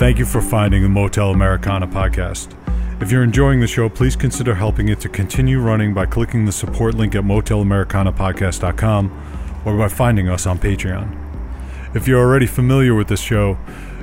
[0.00, 2.56] Thank you for finding the Motel Americana podcast.
[3.02, 6.52] If you're enjoying the show, please consider helping it to continue running by clicking the
[6.52, 11.94] support link at motelamericanapodcast.com or by finding us on Patreon.
[11.94, 13.58] If you're already familiar with this show,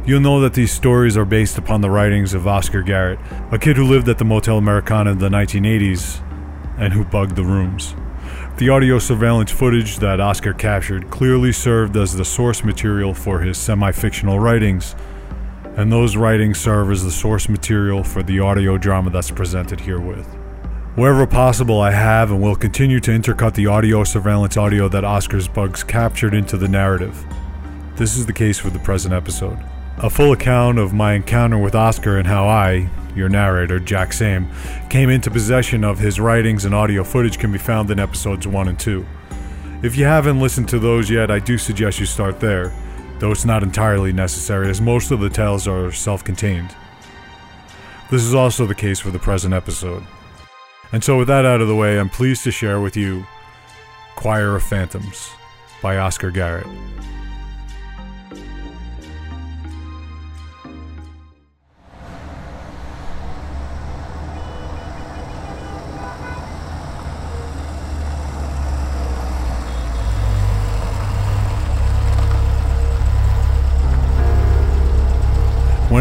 [0.06, 3.18] you'll know that these stories are based upon the writings of Oscar Garrett,
[3.52, 6.22] a kid who lived at the Motel Americana in the 1980s
[6.78, 7.96] and who bugged the rooms.
[8.60, 13.58] The audio surveillance footage that Oscar captured clearly served as the source material for his
[13.58, 14.96] semi fictional writings,
[15.78, 20.28] and those writings serve as the source material for the audio drama that's presented herewith.
[20.96, 25.48] Wherever possible, I have and will continue to intercut the audio surveillance audio that Oscar's
[25.48, 27.24] bugs captured into the narrative.
[27.96, 29.64] This is the case for the present episode.
[30.00, 34.50] A full account of my encounter with Oscar and how I, your narrator, Jack Same,
[34.90, 38.68] came into possession of his writings and audio footage can be found in episodes 1
[38.68, 39.06] and 2.
[39.84, 42.74] If you haven't listened to those yet, I do suggest you start there,
[43.20, 46.76] though it's not entirely necessary as most of the tales are self contained.
[48.10, 50.04] This is also the case for the present episode.
[50.92, 53.26] And so, with that out of the way, I'm pleased to share with you
[54.16, 55.30] Choir of Phantoms
[55.82, 56.68] by Oscar Garrett.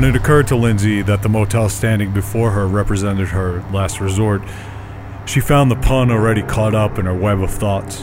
[0.07, 4.43] It occurred to Lindsay that the motel standing before her represented her last resort,
[5.27, 8.03] she found the pun already caught up in her web of thoughts.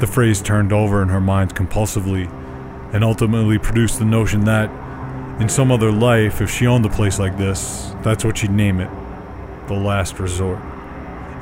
[0.00, 2.30] The phrase turned over in her mind compulsively,
[2.92, 4.70] and ultimately produced the notion that,
[5.40, 8.80] in some other life, if she owned a place like this, that's what she'd name
[8.80, 8.90] it
[9.68, 10.58] the last resort.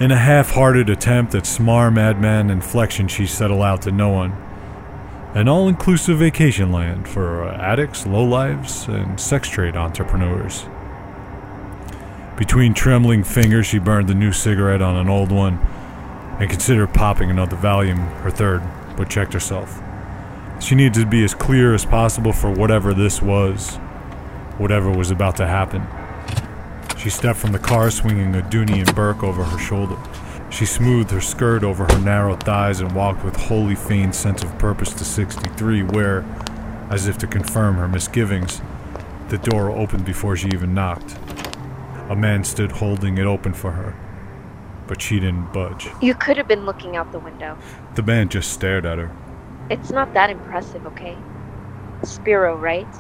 [0.00, 4.49] In a half hearted attempt at smar madman inflection, she said aloud to no one
[5.34, 10.66] an all inclusive vacation land for addicts, lowlives, and sex trade entrepreneurs.
[12.36, 15.58] Between trembling fingers, she burned the new cigarette on an old one
[16.40, 18.62] and considered popping another Valium, her third,
[18.96, 19.80] but checked herself.
[20.60, 23.76] She needed to be as clear as possible for whatever this was,
[24.58, 25.86] whatever was about to happen.
[26.98, 29.96] She stepped from the car, swinging a Dooney and Bourke over her shoulder.
[30.50, 34.58] She smoothed her skirt over her narrow thighs and walked with wholly feigned sense of
[34.58, 36.24] purpose to 63, where,
[36.90, 38.60] as if to confirm her misgivings,
[39.28, 41.16] the door opened before she even knocked.
[42.10, 43.94] A man stood holding it open for her,
[44.88, 45.88] but she didn't budge.
[46.02, 47.56] You could have been looking out the window.
[47.94, 49.16] The man just stared at her.
[49.70, 51.16] It's not that impressive, okay?
[52.02, 52.92] Spiro, right?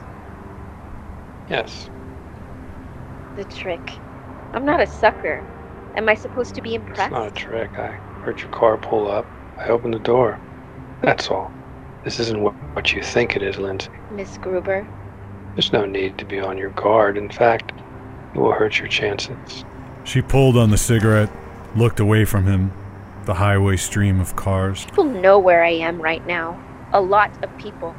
[1.50, 1.90] Yes.
[3.34, 3.80] The trick.
[4.52, 5.44] I'm not a sucker.
[5.96, 7.00] Am I supposed to be impressed?
[7.00, 7.34] It's impressed?
[7.34, 7.70] not a trick.
[7.78, 7.88] I
[8.22, 9.26] heard your car pull up.
[9.56, 10.40] I opened the door.
[11.02, 11.52] That's all.
[12.04, 13.90] This isn't what, what you think it is, Lindsay.
[14.10, 14.86] Miss Gruber?
[15.54, 17.18] There's no need to be on your guard.
[17.18, 17.72] In fact,
[18.34, 19.64] it will hurt your chances.
[20.04, 21.30] She pulled on the cigarette,
[21.76, 22.72] looked away from him,
[23.26, 24.84] the highway stream of cars.
[24.86, 26.58] People know where I am right now.
[26.92, 27.94] A lot of people.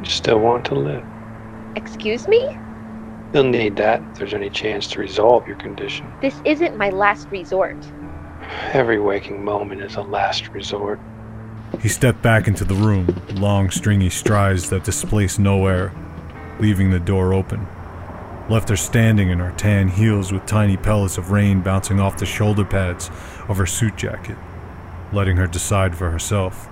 [0.00, 1.04] You still want to live.
[1.76, 2.58] Excuse me?
[3.34, 6.10] You'll need that if there's any chance to resolve your condition.
[6.22, 7.76] This isn't my last resort.
[8.72, 10.98] Every waking moment is a last resort.
[11.80, 15.92] He stepped back into the room, long stringy strides that displaced no air,
[16.58, 17.66] leaving the door open.
[18.48, 22.24] Left her standing in her tan heels with tiny pellets of rain bouncing off the
[22.24, 23.10] shoulder pads
[23.46, 24.38] of her suit jacket,
[25.12, 26.66] letting her decide for herself.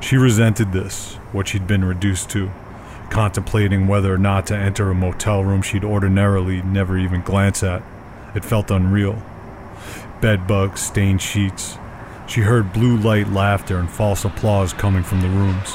[0.00, 2.52] She resented this, what she'd been reduced to,
[3.10, 7.82] contemplating whether or not to enter a motel room she'd ordinarily never even glance at.
[8.34, 9.22] It felt unreal.
[10.20, 11.78] Bed bugs, stained sheets.
[12.26, 15.74] She heard blue light laughter and false applause coming from the rooms.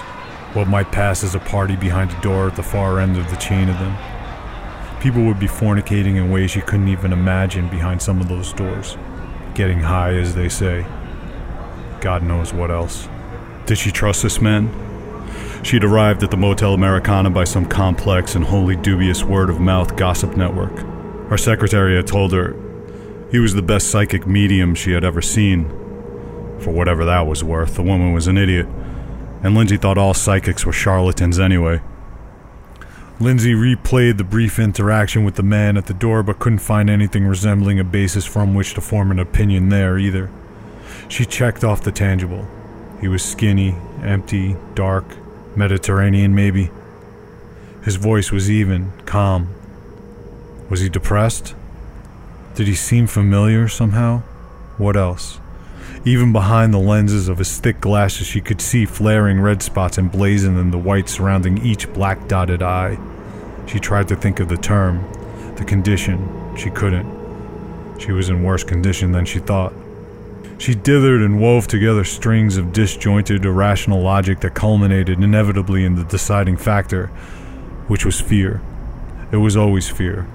[0.54, 3.38] What might pass as a party behind a door at the far end of the
[3.38, 3.98] chain of them.
[5.02, 8.96] People would be fornicating in ways she couldn't even imagine behind some of those doors.
[9.56, 10.86] Getting high, as they say.
[12.00, 13.08] God knows what else.
[13.66, 14.70] Did she trust this man?
[15.64, 19.96] She'd arrived at the Motel Americana by some complex and wholly dubious word of mouth
[19.96, 20.78] gossip network.
[21.30, 22.54] Her secretary had told her
[23.32, 25.70] he was the best psychic medium she had ever seen.
[26.60, 28.68] For whatever that was worth, the woman was an idiot,
[29.42, 31.82] and Lindsay thought all psychics were charlatans anyway.
[33.22, 37.26] Lindsay replayed the brief interaction with the man at the door but couldn't find anything
[37.26, 40.30] resembling a basis from which to form an opinion there either.
[41.08, 42.46] She checked off the tangible.
[43.00, 45.06] He was skinny, empty, dark,
[45.56, 46.72] Mediterranean maybe.
[47.84, 49.50] His voice was even, calm.
[50.70, 51.54] Was he depressed?
[52.56, 54.20] Did he seem familiar somehow?
[54.78, 55.40] What else?
[56.06, 60.58] Even behind the lenses of his thick glasses, she could see flaring red spots emblazoned
[60.58, 62.98] in the white surrounding each black dotted eye.
[63.68, 65.04] She tried to think of the term,
[65.56, 66.56] the condition.
[66.58, 67.08] She couldn't.
[68.00, 69.74] She was in worse condition than she thought.
[70.58, 76.04] She dithered and wove together strings of disjointed, irrational logic that culminated inevitably in the
[76.04, 77.08] deciding factor,
[77.88, 78.62] which was fear.
[79.32, 80.28] It was always fear.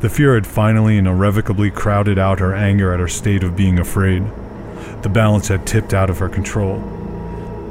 [0.00, 3.78] The fear had finally and irrevocably crowded out her anger at her state of being
[3.78, 4.24] afraid.
[5.02, 6.82] The balance had tipped out of her control.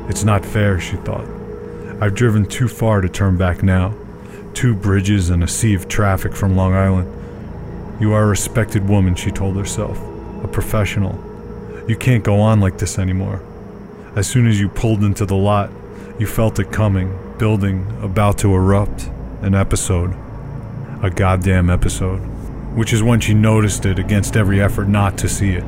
[0.09, 1.27] It's not fair, she thought.
[2.01, 3.93] I've driven too far to turn back now.
[4.53, 7.11] Two bridges and a sea of traffic from Long Island.
[8.01, 9.99] You are a respected woman, she told herself.
[10.43, 11.28] A professional.
[11.89, 13.41] You can't go on like this anymore.
[14.15, 15.71] As soon as you pulled into the lot,
[16.19, 19.09] you felt it coming, building, about to erupt.
[19.41, 20.13] An episode.
[21.01, 22.19] A goddamn episode.
[22.77, 25.63] Which is when she noticed it against every effort not to see it.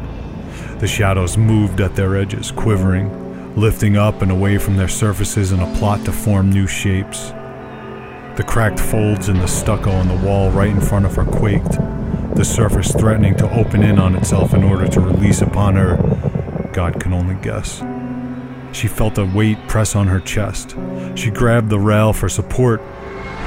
[0.80, 5.60] The shadows moved at their edges, quivering, lifting up and away from their surfaces in
[5.60, 7.30] a plot to form new shapes.
[8.38, 11.80] The cracked folds in the stucco on the wall right in front of her quaked,
[12.36, 15.98] the surface threatening to open in on itself in order to release upon her,
[16.74, 17.84] God can only guess.
[18.72, 20.76] She felt a weight press on her chest.
[21.16, 22.82] She grabbed the rail for support,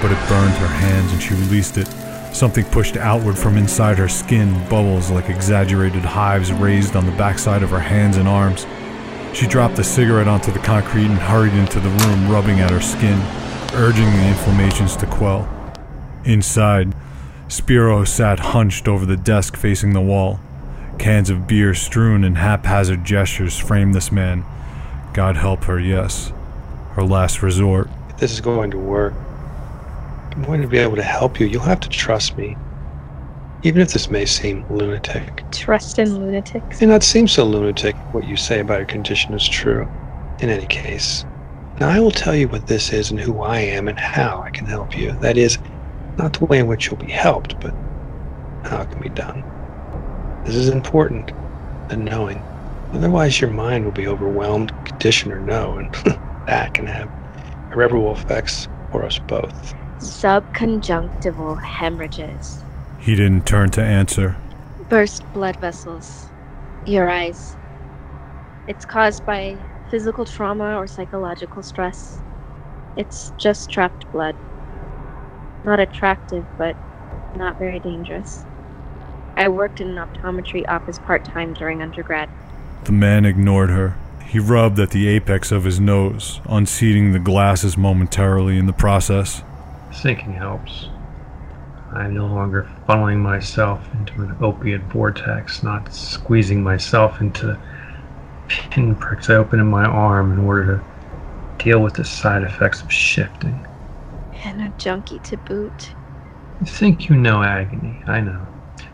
[0.02, 1.88] but it burned her hands and she released it.
[2.34, 7.62] Something pushed outward from inside her skin, bubbles like exaggerated hives raised on the backside
[7.62, 8.66] of her hands and arms.
[9.32, 12.81] She dropped the cigarette onto the concrete and hurried into the room, rubbing at her
[12.81, 13.19] skin,
[13.75, 15.48] urging the inflammations to quell.
[16.25, 16.94] Inside,
[17.49, 20.41] Spiro sat hunched over the desk facing the wall.
[20.99, 24.44] Cans of beer strewn in haphazard gestures framed this man.
[25.12, 26.32] God help her, yes.
[26.93, 27.88] Her last resort.
[28.11, 29.14] If this is going to work,
[30.32, 31.46] I'm going to be able to help you.
[31.46, 32.56] You'll have to trust me.
[33.62, 35.43] Even if this may seem lunatic.
[35.52, 36.81] Trust in lunatics.
[36.81, 39.88] It may not seem so lunatic what you say about your condition is true.
[40.41, 41.25] In any case.
[41.81, 44.50] Now I will tell you what this is and who I am and how I
[44.50, 45.12] can help you.
[45.20, 45.58] That is,
[46.19, 47.75] not the way in which you'll be helped, but
[48.64, 49.43] how it can be done.
[50.44, 51.32] This is important,
[51.88, 52.43] the knowing.
[52.93, 55.93] Otherwise, your mind will be overwhelmed, condition or no, and
[56.46, 57.11] that can have
[57.72, 59.75] irreparable effects for us both.
[59.99, 62.62] Subconjunctival hemorrhages.
[63.00, 64.37] He didn't turn to answer.
[64.88, 66.28] Burst blood vessels.
[66.87, 67.56] Your eyes.
[68.69, 69.56] It's caused by
[69.90, 72.19] physical trauma or psychological stress.
[72.96, 74.37] It's just trapped blood.
[75.64, 76.76] Not attractive, but
[77.37, 78.44] not very dangerous.
[79.37, 82.28] I worked in an optometry office part time during undergrad.
[82.84, 83.96] The man ignored her.
[84.26, 89.43] He rubbed at the apex of his nose, unseating the glasses momentarily in the process.
[89.93, 90.88] Thinking helps.
[91.93, 97.58] I'm no longer funneling myself into an opiate vortex, not squeezing myself into
[98.70, 102.93] pinpricks I open in my arm in order to deal with the side effects of
[102.93, 103.64] shifting.
[104.44, 105.96] And a junkie to boot.
[106.61, 108.49] You think you know agony, I know.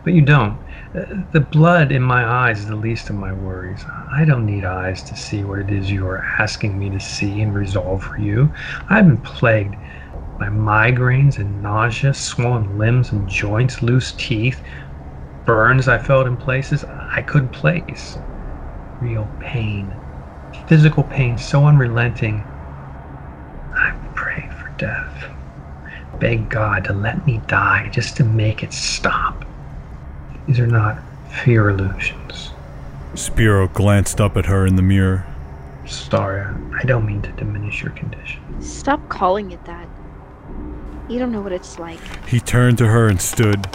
[0.04, 0.60] But you don't.
[0.94, 1.02] Uh,
[1.32, 3.84] The blood in my eyes is the least of my worries.
[4.12, 7.40] I don't need eyes to see what it is you are asking me to see
[7.42, 8.52] and resolve for you.
[8.90, 9.76] I've been plagued
[10.38, 14.62] by migraines and nausea, swollen limbs and joints, loose teeth,
[15.46, 16.84] burns I felt in places
[17.16, 18.18] I couldn't place.
[19.00, 19.98] Real pain.
[20.66, 22.48] Physical pain so unrelenting.
[23.74, 25.30] I pray for death.
[26.20, 29.44] Beg God to let me die just to make it stop.
[30.46, 30.98] These are not
[31.42, 32.50] fear illusions.
[33.14, 35.26] Spiro glanced up at her in the mirror.
[35.86, 36.46] Sorry,
[36.78, 38.40] I don't mean to diminish your condition.
[38.60, 39.88] Stop calling it that.
[41.08, 41.98] You don't know what it's like.
[42.28, 43.66] He turned to her and stood.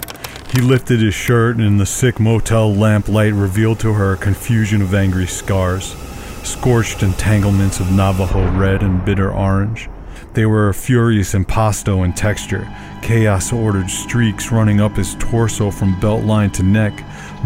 [0.54, 4.82] He lifted his shirt, and in the sick motel lamplight revealed to her a confusion
[4.82, 5.96] of angry scars,
[6.44, 9.90] scorched entanglements of Navajo red and bitter orange.
[10.36, 12.70] They were furious impasto in texture,
[13.02, 16.94] chaos ordered streaks running up his torso from belt line to neck,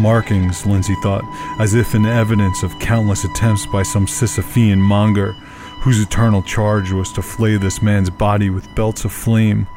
[0.00, 1.22] markings, Lindsay thought,
[1.60, 5.34] as if in evidence of countless attempts by some Sisyphean monger,
[5.82, 9.68] whose eternal charge was to flay this man's body with belts of flame.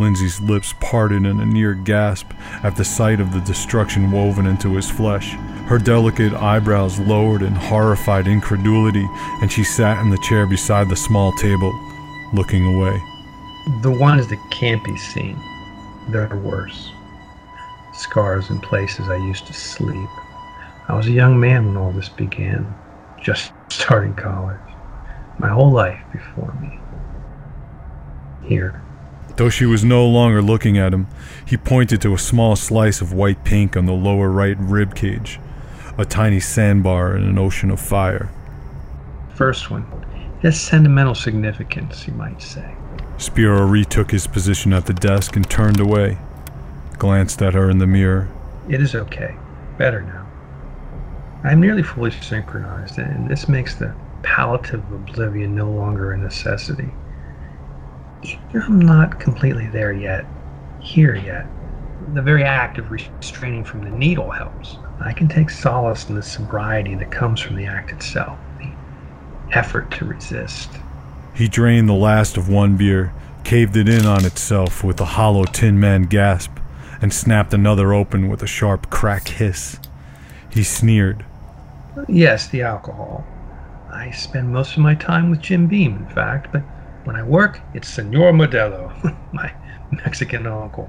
[0.00, 2.32] Lindsay's lips parted in a near gasp
[2.64, 5.34] at the sight of the destruction woven into his flesh.
[5.68, 9.06] Her delicate eyebrows lowered in horrified incredulity,
[9.40, 11.72] and she sat in the chair beside the small table,
[12.32, 13.00] looking away.
[13.82, 15.38] The ones that can't be seen,
[16.08, 16.90] they're worse.
[17.92, 20.08] Scars in places I used to sleep.
[20.88, 22.74] I was a young man when all this began,
[23.22, 24.58] just starting college.
[25.38, 26.80] My whole life before me.
[28.42, 28.82] Here.
[29.40, 31.06] Though she was no longer looking at him,
[31.46, 35.40] he pointed to a small slice of white pink on the lower right rib cage,
[35.96, 38.30] a tiny sandbar in an ocean of fire.
[39.34, 39.86] First one.
[40.12, 42.74] It has sentimental significance, you might say.
[43.16, 46.18] Spiro retook his position at the desk and turned away,
[46.98, 48.28] glanced at her in the mirror.
[48.68, 49.36] It is okay.
[49.78, 50.26] Better now.
[51.44, 56.90] I am nearly fully synchronized, and this makes the palliative oblivion no longer a necessity.
[58.22, 60.26] Even I'm not completely there yet,
[60.80, 61.46] here yet,
[62.14, 64.76] the very act of restraining from the needle helps.
[65.00, 68.70] I can take solace in the sobriety that comes from the act itself, the
[69.52, 70.70] effort to resist.
[71.34, 73.12] He drained the last of one beer,
[73.44, 76.52] caved it in on itself with a hollow tin man gasp,
[77.00, 79.78] and snapped another open with a sharp crack hiss.
[80.50, 81.24] He sneered.
[82.08, 83.24] Yes, the alcohol.
[83.90, 86.62] I spend most of my time with Jim Beam, in fact, but
[87.04, 88.90] when I work, it's Senor Modelo,
[89.32, 89.52] my
[89.90, 90.88] Mexican uncle.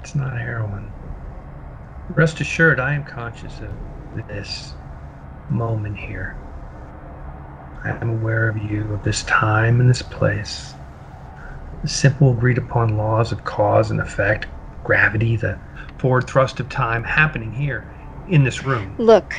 [0.00, 0.90] It's not heroin.
[2.10, 4.72] Rest assured, I am conscious of this
[5.50, 6.36] moment here.
[7.84, 10.74] I am aware of you, of this time and this place.
[11.82, 14.46] The simple agreed upon laws of cause and effect,
[14.84, 15.58] gravity, the
[15.98, 17.84] forward thrust of time happening here
[18.28, 18.94] in this room.
[18.98, 19.34] Look,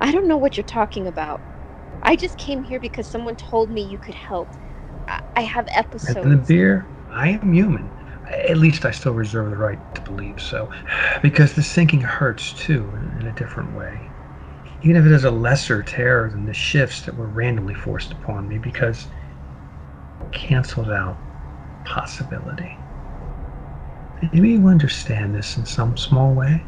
[0.00, 1.40] I don't know what you're talking about.
[2.12, 4.50] I just came here because someone told me you could help.
[5.08, 6.18] I, I have episodes.
[6.18, 7.90] And the beer, I am human.
[8.50, 10.68] At least I still reserve the right to believe so.
[11.22, 14.10] Because the sinking hurts too, in a different way.
[14.82, 18.46] Even if it is a lesser terror than the shifts that were randomly forced upon
[18.46, 19.06] me, because
[20.32, 21.16] canceled out
[21.84, 22.78] possibility.
[24.34, 26.66] Maybe you understand this in some small way.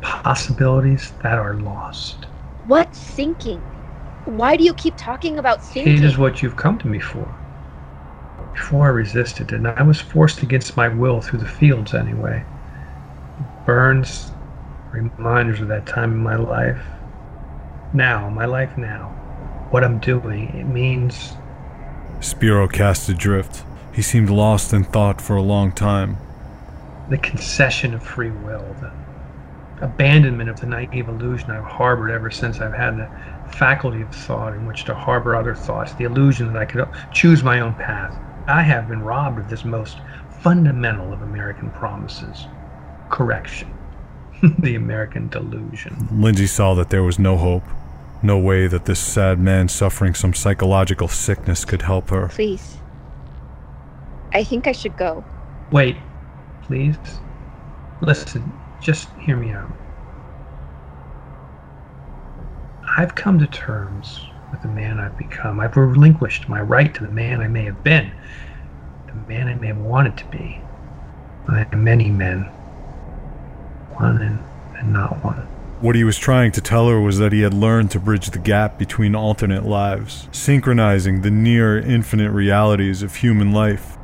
[0.00, 2.28] Possibilities that are lost.
[2.64, 3.64] What sinking?
[4.24, 5.94] Why do you keep talking about sinking?
[5.94, 7.26] It is what you've come to me for
[8.52, 12.44] before I resisted, and I was forced against my will through the fields anyway.
[13.64, 14.32] Burns,
[14.90, 16.82] reminders of that time in my life.
[17.94, 19.08] Now, my life now.
[19.70, 21.32] What I'm doing, it means.
[22.20, 23.64] Spiro cast adrift.
[23.92, 26.16] He seemed lost in thought for a long time.
[27.08, 28.92] The concession of free will, the
[29.80, 33.10] abandonment of the naive illusion I've harbored ever since I've had the
[33.54, 37.42] faculty of thought in which to harbor other thoughts, the illusion that I could choose
[37.42, 38.18] my own path.
[38.46, 39.98] I have been robbed of this most
[40.42, 42.46] fundamental of American promises
[43.10, 43.72] correction,
[44.58, 46.08] the American delusion.
[46.12, 47.64] Lindsay saw that there was no hope,
[48.22, 52.28] no way that this sad man suffering some psychological sickness could help her.
[52.28, 52.78] Please.
[54.32, 55.24] I think I should go.
[55.72, 55.96] Wait,
[56.62, 56.96] please.
[58.00, 59.70] Listen, just hear me out.
[63.00, 65.58] I've come to terms with the man I've become.
[65.58, 68.12] I've relinquished my right to the man I may have been,
[69.06, 70.60] the man I may have wanted to be.
[71.48, 72.42] I am many men,
[73.94, 74.38] one and,
[74.76, 75.38] and not one.
[75.80, 78.38] What he was trying to tell her was that he had learned to bridge the
[78.38, 83.96] gap between alternate lives, synchronizing the near infinite realities of human life.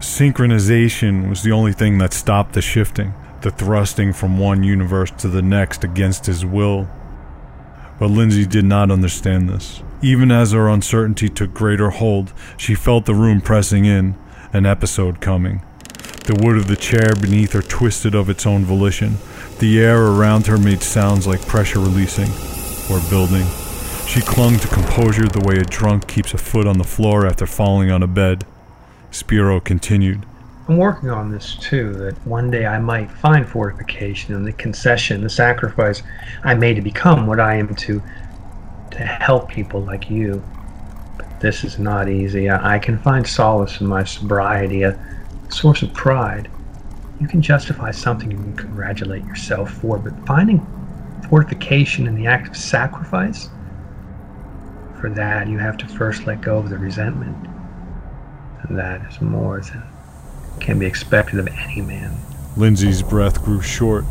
[0.00, 5.28] Synchronization was the only thing that stopped the shifting, the thrusting from one universe to
[5.28, 6.88] the next against his will.
[8.02, 9.80] But Lindsay did not understand this.
[10.02, 14.16] Even as her uncertainty took greater hold, she felt the room pressing in,
[14.52, 15.62] an episode coming.
[16.24, 19.18] The wood of the chair beneath her twisted of its own volition.
[19.60, 22.28] The air around her made sounds like pressure releasing
[22.90, 23.46] or building.
[24.08, 27.46] She clung to composure the way a drunk keeps a foot on the floor after
[27.46, 28.44] falling on a bed.
[29.12, 30.26] Spiro continued.
[30.68, 35.22] I'm working on this too, that one day I might find fortification and the concession,
[35.22, 36.02] the sacrifice
[36.44, 38.02] I made to become what I am to
[38.92, 40.44] to help people like you.
[41.16, 42.48] But this is not easy.
[42.48, 44.98] I, I can find solace in my sobriety, a
[45.48, 46.50] source of pride.
[47.18, 50.66] You can justify something you can congratulate yourself for, but finding
[51.28, 53.48] fortification in the act of sacrifice,
[55.00, 57.48] for that you have to first let go of the resentment.
[58.62, 59.91] And that is more than
[60.62, 62.16] can be expected of any man.
[62.56, 64.04] Lindsay's breath grew short.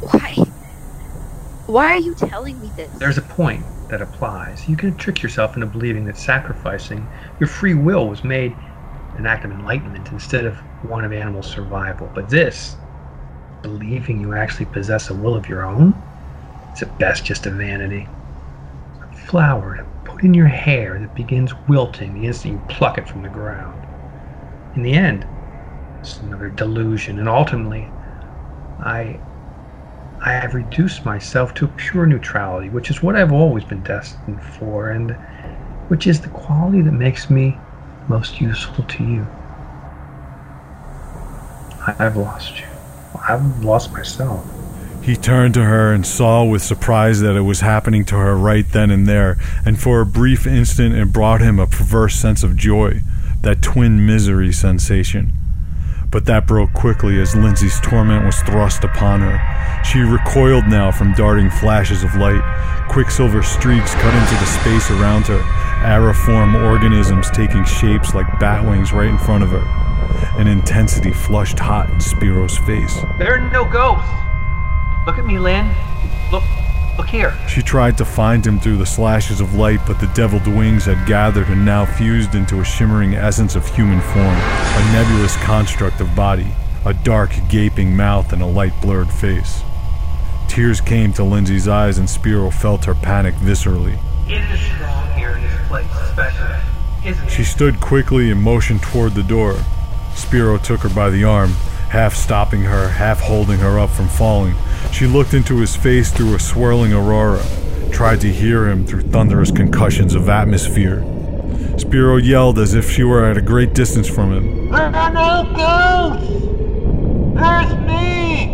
[0.00, 0.34] Why?
[1.66, 2.90] Why are you telling me this?
[2.98, 4.68] There's a point that applies.
[4.68, 7.06] You can trick yourself into believing that sacrificing
[7.38, 8.56] your free will was made
[9.18, 12.10] an act of enlightenment instead of one of animal survival.
[12.14, 12.76] But this,
[13.62, 15.92] believing you actually possess a will of your own,
[16.74, 18.08] is at best just a vanity.
[19.02, 23.08] A flower to put in your hair that begins wilting the instant you pluck it
[23.08, 23.86] from the ground.
[24.74, 25.26] In the end,
[26.00, 27.94] it's another delusion, and ultimately,
[28.80, 29.20] I
[30.24, 34.90] I have reduced myself to pure neutrality, which is what I've always been destined for,
[34.90, 35.12] and
[35.88, 37.62] which is the quality that makes me
[38.08, 39.28] most useful to you.
[41.98, 42.66] I've lost you.
[43.28, 44.59] I've lost myself.
[45.02, 48.66] He turned to her and saw with surprise that it was happening to her right
[48.70, 52.54] then and there, and for a brief instant it brought him a perverse sense of
[52.56, 53.00] joy,
[53.40, 55.32] that twin misery sensation.
[56.10, 59.40] But that broke quickly as Lindsay's torment was thrust upon her.
[59.84, 62.42] She recoiled now from darting flashes of light.
[62.90, 65.40] Quicksilver streaks cut into the space around her,
[65.82, 69.64] aeriform organisms taking shapes like bat wings right in front of her.
[70.38, 73.00] An intensity flushed hot in Spiro's face.
[73.18, 74.29] There are no ghosts.
[75.10, 75.68] Look at me, Lynn.
[76.30, 76.44] Look,
[76.96, 77.36] look here.
[77.48, 81.04] She tried to find him through the slashes of light, but the deviled wings had
[81.04, 86.14] gathered and now fused into a shimmering essence of human form, a nebulous construct of
[86.14, 86.46] body,
[86.86, 89.64] a dark, gaping mouth, and a light blurred face.
[90.46, 93.98] Tears came to Lindsay's eyes, and Spiro felt her panic viscerally.
[94.28, 96.54] It is strong here in this place, especially.
[97.04, 97.28] Isn't?
[97.28, 99.56] She stood quickly and motioned toward the door.
[100.14, 101.56] Spiro took her by the arm,
[101.90, 104.54] half stopping her, half holding her up from falling.
[104.92, 107.44] She looked into his face through a swirling aurora,
[107.90, 111.04] tried to hear him through thunderous concussions of atmosphere.
[111.78, 114.70] Spiro yelled as if she were at a great distance from him.
[114.70, 116.30] There are no ghosts!
[117.34, 118.52] There's me!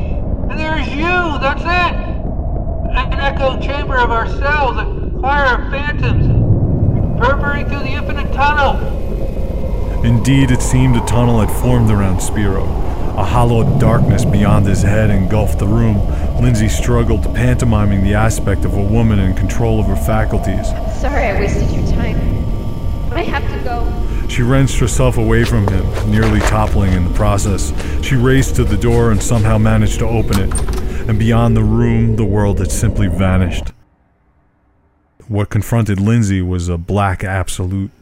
[0.48, 1.38] And there's you!
[1.38, 1.94] That's it!
[2.96, 6.26] An echo chamber of ourselves, a choir of phantoms,
[7.20, 8.80] reverberating through the infinite tunnel.
[10.06, 12.64] Indeed, it seemed a tunnel had formed around Spiro.
[13.16, 16.06] A hollow darkness beyond his head engulfed the room.
[16.40, 20.68] Lindsay struggled, pantomiming the aspect of a woman in control of her faculties.
[21.00, 22.16] Sorry I wasted your time.
[23.12, 24.28] I have to go.
[24.28, 27.72] She wrenched herself away from him, nearly toppling in the process.
[28.04, 30.52] She raced to the door and somehow managed to open it.
[31.08, 33.72] And beyond the room, the world had simply vanished.
[35.26, 37.92] What confronted Lindsay was a black absolute.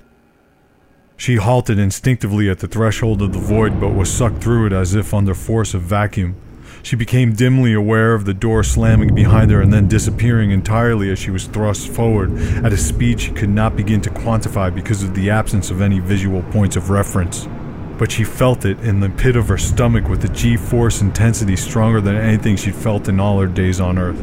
[1.16, 4.94] She halted instinctively at the threshold of the void, but was sucked through it as
[4.94, 6.34] if under force of vacuum.
[6.82, 11.18] She became dimly aware of the door slamming behind her and then disappearing entirely as
[11.18, 15.14] she was thrust forward at a speed she could not begin to quantify because of
[15.14, 17.48] the absence of any visual points of reference.
[17.96, 21.56] But she felt it in the pit of her stomach with a G force intensity
[21.56, 24.18] stronger than anything she'd felt in all her days on Earth.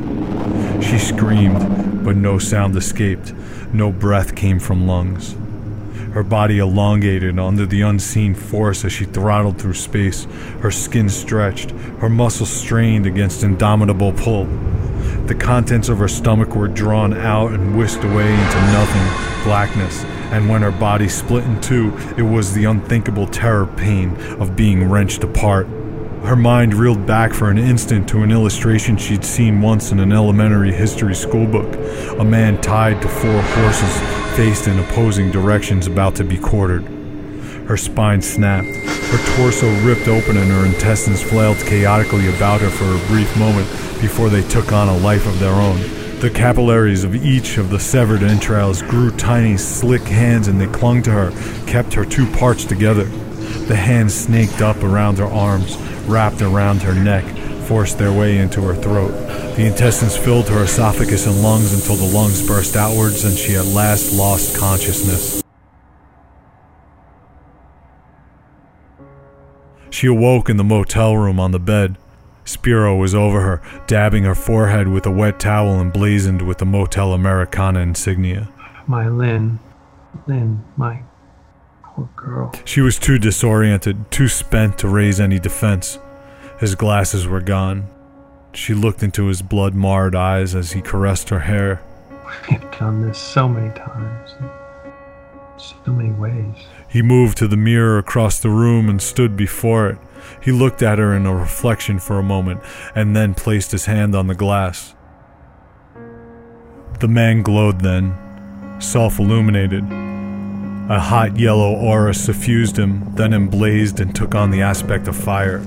[0.83, 3.33] She screamed, but no sound escaped,
[3.73, 5.35] no breath came from lungs
[6.13, 10.25] her body elongated under the unseen force as she throttled through space,
[10.59, 14.45] her skin stretched, her muscles strained against indomitable pull.
[15.27, 20.49] The contents of her stomach were drawn out and whisked away into nothing, blackness, and
[20.49, 25.23] when her body split in two, it was the unthinkable terror pain of being wrenched
[25.23, 25.67] apart.
[26.23, 30.13] Her mind reeled back for an instant to an illustration she'd seen once in an
[30.13, 32.19] elementary history schoolbook.
[32.19, 33.99] A man tied to four horses
[34.37, 36.83] faced in opposing directions about to be quartered.
[37.67, 42.85] Her spine snapped, her torso ripped open, and her intestines flailed chaotically about her for
[42.85, 43.67] a brief moment
[43.99, 45.79] before they took on a life of their own.
[46.19, 51.01] The capillaries of each of the severed entrails grew tiny, slick hands and they clung
[51.03, 51.31] to her,
[51.65, 53.09] kept her two parts together.
[53.67, 57.25] The hands snaked up around her arms, wrapped around her neck,
[57.67, 59.11] forced their way into her throat.
[59.55, 63.65] The intestines filled her esophagus and lungs until the lungs burst outwards and she at
[63.65, 65.41] last lost consciousness.
[69.89, 71.97] She awoke in the motel room on the bed.
[72.43, 77.13] Spiro was over her, dabbing her forehead with a wet towel emblazoned with the Motel
[77.13, 78.49] Americana insignia.
[78.87, 79.59] My Lynn.
[80.27, 81.03] Lynn, my
[82.05, 82.51] poor girl.
[82.65, 85.99] She was too disoriented, too spent to raise any defense.
[86.59, 87.87] His glasses were gone.
[88.53, 91.81] She looked into his blood marred eyes as he caressed her hair.
[92.49, 94.35] We've done this so many times,
[95.57, 96.55] so many ways.
[96.87, 99.97] He moved to the mirror across the room and stood before it.
[100.41, 102.61] He looked at her in a reflection for a moment
[102.93, 104.95] and then placed his hand on the glass.
[106.99, 108.15] The man glowed then,
[108.79, 110.10] self illuminated.
[110.91, 115.59] A hot yellow aura suffused him, then emblazed and took on the aspect of fire.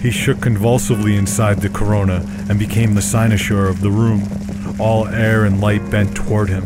[0.00, 4.26] He shook convulsively inside the corona and became the cynosure of the room.
[4.80, 6.64] All air and light bent toward him.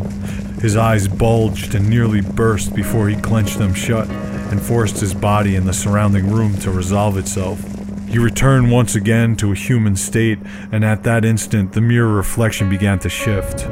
[0.60, 5.56] His eyes bulged and nearly burst before he clenched them shut and forced his body
[5.56, 7.60] and the surrounding room to resolve itself.
[8.08, 10.38] He returned once again to a human state,
[10.70, 13.66] and at that instant the mirror reflection began to shift.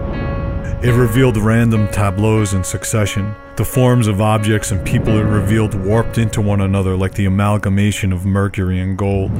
[0.84, 3.34] It revealed random tableaus in succession.
[3.56, 8.12] The forms of objects and people it revealed warped into one another like the amalgamation
[8.12, 9.30] of mercury and gold.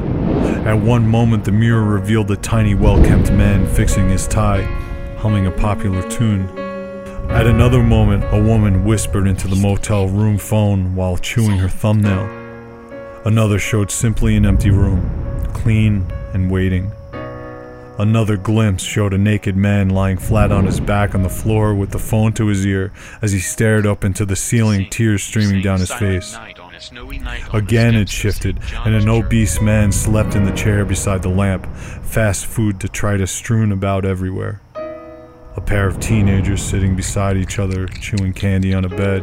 [0.67, 4.63] At one moment, the mirror revealed a tiny, well kempt man fixing his tie,
[5.19, 6.49] humming a popular tune.
[7.29, 12.25] At another moment, a woman whispered into the motel room phone while chewing her thumbnail.
[13.27, 16.91] Another showed simply an empty room, clean and waiting.
[17.99, 21.91] Another glimpse showed a naked man lying flat on his back on the floor with
[21.91, 25.79] the phone to his ear as he stared up into the ceiling, tears streaming down
[25.79, 26.37] his face.
[27.53, 31.67] Again it shifted, and an obese man slept in the chair beside the lamp,
[32.03, 34.61] fast food detritus strewn about everywhere.
[35.57, 39.23] A pair of teenagers sitting beside each other, chewing candy on a bed.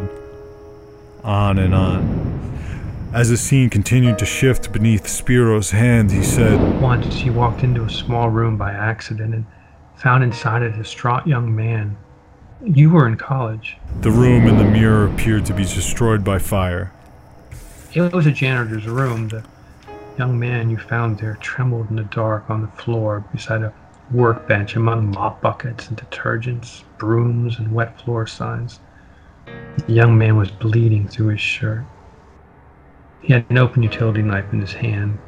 [1.26, 2.51] On and on.
[3.14, 7.84] As the scene continued to shift beneath Spiro's hand, he said, Once he walked into
[7.84, 9.46] a small room by accident and
[9.98, 11.98] found inside a distraught young man.
[12.64, 13.76] You were in college.
[14.00, 16.94] The room and the mirror appeared to be destroyed by fire.
[17.94, 19.28] It was a janitor's room.
[19.28, 19.44] The
[20.18, 23.74] young man you found there trembled in the dark on the floor beside a
[24.14, 28.80] workbench among mop buckets and detergents, brooms, and wet floor signs.
[29.86, 31.84] The young man was bleeding through his shirt.
[33.22, 35.20] He had an open utility knife in his hand.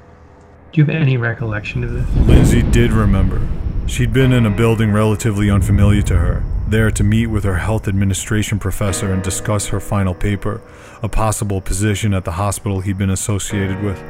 [0.71, 2.27] Do you have any recollection of this?
[2.27, 3.47] Lindsay did remember.
[3.85, 7.87] She'd been in a building relatively unfamiliar to her, there to meet with her health
[7.87, 10.61] administration professor and discuss her final paper,
[11.03, 14.01] a possible position at the hospital he'd been associated with.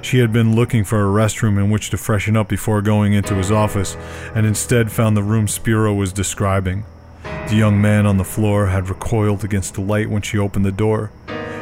[0.00, 3.34] She had been looking for a restroom in which to freshen up before going into
[3.34, 3.96] his office,
[4.34, 6.84] and instead found the room Spiro was describing.
[7.22, 10.72] The young man on the floor had recoiled against the light when she opened the
[10.72, 11.10] door.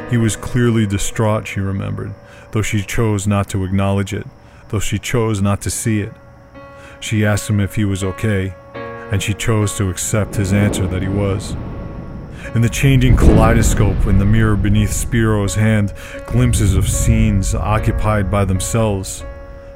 [0.09, 2.13] He was clearly distraught, she remembered,
[2.51, 4.25] though she chose not to acknowledge it,
[4.69, 6.13] though she chose not to see it.
[6.99, 11.03] She asked him if he was okay, and she chose to accept his answer that
[11.03, 11.55] he was.
[12.55, 15.93] In the changing kaleidoscope in the mirror beneath Spiro's hand,
[16.25, 19.23] glimpses of scenes occupied by themselves,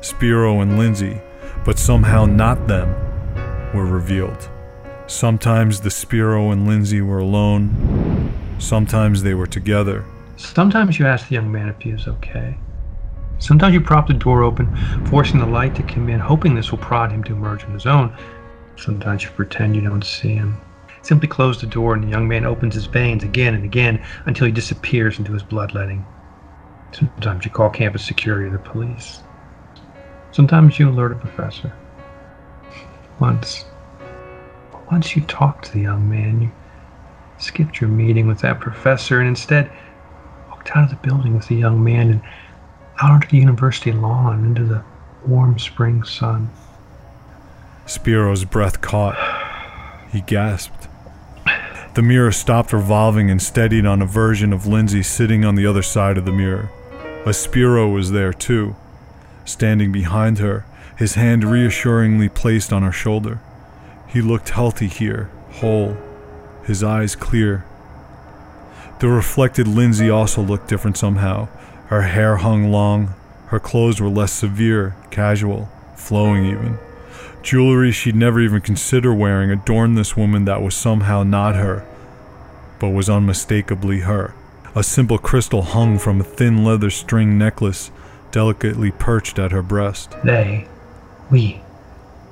[0.02, 1.22] Spiro and Lindsay,
[1.63, 2.89] but somehow not them,
[3.74, 4.50] were revealed.
[5.06, 10.04] Sometimes the Spiro and Lindsay were alone, sometimes they were together.
[10.43, 12.58] Sometimes you ask the young man if he is okay.
[13.39, 14.69] Sometimes you prop the door open,
[15.06, 17.88] forcing the light to come in, hoping this will prod him to emerge on his
[17.88, 18.15] own.
[18.75, 20.62] Sometimes you pretend you don't see him.
[21.01, 24.45] Simply close the door and the young man opens his veins again and again until
[24.45, 26.06] he disappears into his bloodletting.
[26.93, 29.23] Sometimes you call campus security or the police.
[30.32, 31.73] Sometimes you alert a professor.
[33.19, 33.65] Once,
[34.91, 36.51] once you talked to the young man, you
[37.38, 39.71] skipped your meeting with that professor and instead
[40.63, 42.21] walked out of the building with the young man and
[43.02, 44.84] out onto the university lawn into the
[45.26, 46.49] warm spring sun.
[47.86, 49.17] Spiro's breath caught.
[50.12, 50.88] He gasped.
[51.95, 55.84] The mirror stopped revolving and steadied on a version of Lindsay sitting on the other
[55.84, 56.71] side of the mirror.
[57.26, 58.76] A Spiro was there too,
[59.45, 60.65] standing behind her,
[60.97, 63.39] his hand reassuringly placed on her shoulder.
[64.08, 65.97] He looked healthy here, whole,
[66.65, 67.65] his eyes clear.
[69.04, 71.50] The reflected Lindsay also looked different somehow.
[71.88, 73.13] Her hair hung long,
[73.48, 76.78] her clothes were less severe, casual, flowing even.
[77.42, 81.86] Jewelry she'd never even considered wearing adorned this woman that was somehow not her,
[82.80, 84.34] but was unmistakably her.
[84.74, 87.92] A simple crystal hung from a thin leather string necklace,
[88.32, 90.16] delicately perched at her breast.
[90.24, 90.66] They,
[91.30, 91.62] we,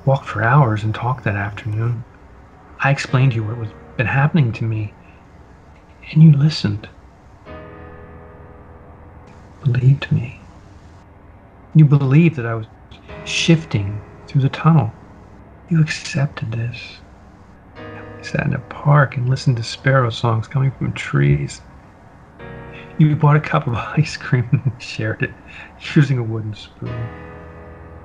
[0.05, 2.05] walked for hours and talked that afternoon.
[2.79, 4.93] I explained to you what was been happening to me,
[6.09, 6.89] and you listened.
[9.63, 10.39] Believed me.
[11.75, 12.67] You believed that I was
[13.25, 14.91] shifting through the tunnel.
[15.69, 16.99] You accepted this.
[17.75, 21.61] We sat in a park and listened to sparrow songs coming from trees.
[22.97, 25.31] You bought a cup of ice cream and shared it
[25.95, 27.07] using a wooden spoon.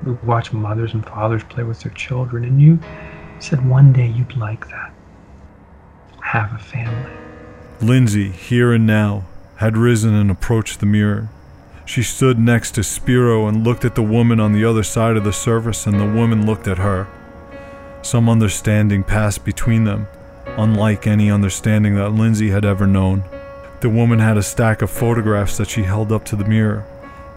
[0.05, 2.79] We watched mothers and fathers play with their children, and you
[3.41, 4.95] said one day you'd like that.
[6.21, 7.26] Have a family.
[7.83, 9.25] Lindsay, here and now,
[9.57, 11.29] had risen and approached the mirror.
[11.85, 15.25] She stood next to Spiro and looked at the woman on the other side of
[15.25, 17.07] the surface, and the woman looked at her.
[18.03, 20.09] Some understanding passed between them,
[20.47, 23.25] unlike any understanding that Lindsay had ever known.
[23.81, 26.87] The woman had a stack of photographs that she held up to the mirror,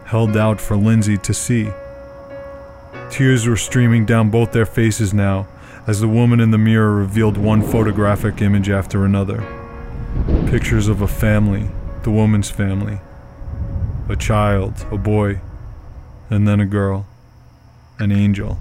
[0.05, 1.69] held out for Lindsay to see.
[3.09, 5.47] Tears were streaming down both their faces now
[5.85, 9.58] as the woman in the mirror revealed one photographic image after another.
[10.49, 11.69] Pictures of a family,
[12.03, 12.99] the woman's family,
[14.09, 15.39] a child, a boy,
[16.29, 17.07] and then a girl,
[17.99, 18.57] an angel.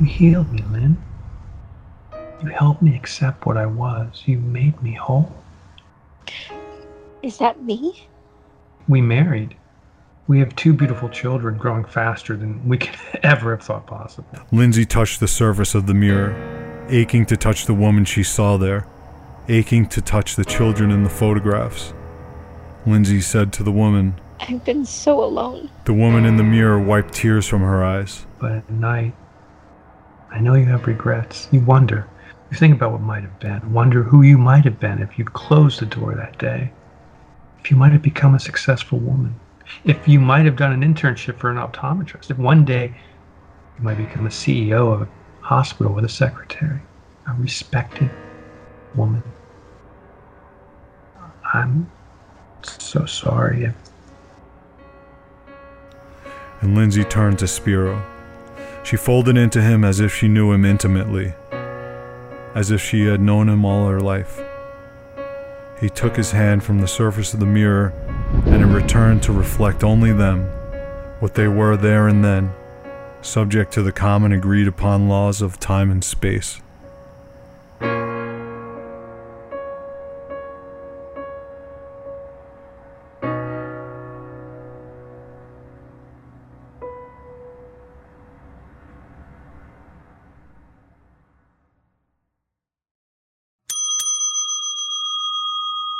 [0.00, 1.02] You healed me, Lynn.
[2.42, 4.22] You helped me accept what I was.
[4.26, 5.32] You made me whole.
[7.22, 8.08] Is that me?
[8.88, 9.56] We married.
[10.28, 14.28] We have two beautiful children growing faster than we could ever have thought possible.
[14.52, 16.34] Lindsay touched the surface of the mirror,
[16.88, 18.86] aching to touch the woman she saw there,
[19.48, 21.94] aching to touch the children in the photographs.
[22.86, 25.70] Lindsay said to the woman, I've been so alone.
[25.84, 28.26] The woman in the mirror wiped tears from her eyes.
[28.38, 29.14] But at night,
[30.30, 31.48] I know you have regrets.
[31.50, 32.06] You wonder.
[32.50, 33.72] You think about what might have been.
[33.72, 36.70] Wonder who you might have been if you'd closed the door that day.
[37.60, 39.34] If you might have become a successful woman.
[39.84, 42.30] If you might have done an internship for an optometrist.
[42.30, 42.94] If one day
[43.78, 45.08] you might become a CEO of a
[45.40, 46.80] hospital with a secretary.
[47.26, 48.10] A respected
[48.94, 49.22] woman.
[51.56, 51.90] I'm
[52.62, 53.72] so sorry.
[56.60, 58.04] And Lindsay turned to Spiro.
[58.84, 61.32] She folded into him as if she knew him intimately,
[62.54, 64.38] as if she had known him all her life.
[65.80, 67.88] He took his hand from the surface of the mirror
[68.44, 70.44] and in return to reflect only them,
[71.20, 72.52] what they were there and then,
[73.22, 76.60] subject to the common agreed upon laws of time and space.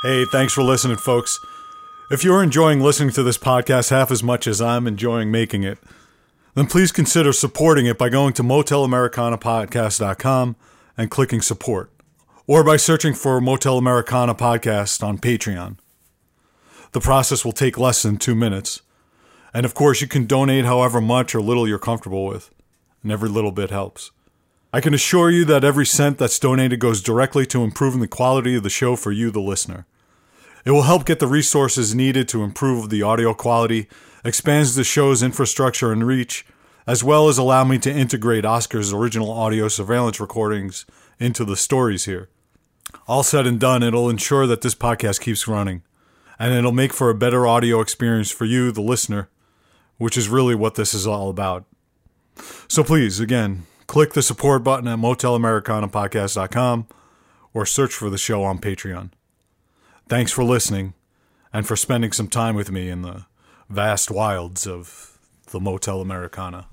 [0.07, 1.41] Hey, thanks for listening, folks.
[2.13, 5.79] If you're enjoying listening to this podcast half as much as I'm enjoying making it,
[6.55, 10.55] then please consider supporting it by going to motelamericanapodcast.com
[10.97, 11.91] and clicking support,
[12.47, 15.77] or by searching for Motel Americana Podcast on Patreon.
[16.93, 18.83] The process will take less than two minutes.
[19.53, 22.55] And of course, you can donate however much or little you're comfortable with,
[23.03, 24.13] and every little bit helps.
[24.73, 28.55] I can assure you that every cent that's donated goes directly to improving the quality
[28.55, 29.85] of the show for you, the listener.
[30.67, 33.87] It will help get the resources needed to improve the audio quality,
[34.25, 36.45] expands the show's infrastructure and reach,
[36.89, 40.85] as well as allow me to integrate Oscar's original audio surveillance recordings
[41.21, 42.29] into the stories here.
[43.07, 45.83] All said and done, it'll ensure that this podcast keeps running,
[46.37, 49.29] and it'll make for a better audio experience for you, the listener,
[49.99, 51.65] which is really what this is all about.
[52.67, 56.89] So please, again, click the support button at motelamericanapodcast.com
[57.55, 59.11] or search for the show on Patreon.
[60.09, 60.95] Thanks for listening
[61.53, 63.27] and for spending some time with me in the
[63.69, 65.19] vast wilds of
[65.51, 66.69] the Motel Americana.